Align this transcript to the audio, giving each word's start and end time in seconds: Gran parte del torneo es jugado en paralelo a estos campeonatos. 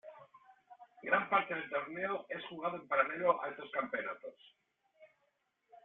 Gran 1.03 1.29
parte 1.29 1.53
del 1.53 1.69
torneo 1.69 2.25
es 2.27 2.43
jugado 2.47 2.77
en 2.77 2.87
paralelo 2.87 3.39
a 3.43 3.49
estos 3.49 3.69
campeonatos. 3.69 4.33